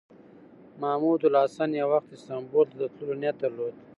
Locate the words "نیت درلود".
3.21-3.75